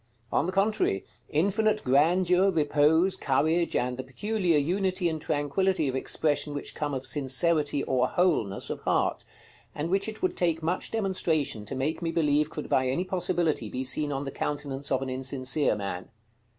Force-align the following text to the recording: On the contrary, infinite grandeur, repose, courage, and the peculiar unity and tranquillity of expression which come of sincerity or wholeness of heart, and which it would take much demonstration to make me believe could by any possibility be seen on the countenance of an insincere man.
On 0.31 0.45
the 0.45 0.51
contrary, 0.51 1.05
infinite 1.29 1.83
grandeur, 1.83 2.49
repose, 2.49 3.15
courage, 3.15 3.75
and 3.75 3.97
the 3.97 4.03
peculiar 4.03 4.57
unity 4.57 5.07
and 5.07 5.21
tranquillity 5.21 5.87
of 5.87 5.93
expression 5.95 6.55
which 6.55 6.73
come 6.73 6.95
of 6.95 7.05
sincerity 7.05 7.83
or 7.83 8.07
wholeness 8.07 8.71
of 8.71 8.79
heart, 8.79 9.25
and 9.75 9.91
which 9.91 10.09
it 10.09 10.23
would 10.23 10.35
take 10.35 10.63
much 10.63 10.89
demonstration 10.89 11.65
to 11.65 11.75
make 11.75 12.01
me 12.01 12.09
believe 12.11 12.49
could 12.49 12.67
by 12.67 12.87
any 12.87 13.03
possibility 13.03 13.69
be 13.69 13.83
seen 13.83 14.11
on 14.11 14.25
the 14.25 14.31
countenance 14.31 14.91
of 14.91 15.03
an 15.03 15.09
insincere 15.11 15.75
man. 15.75 16.09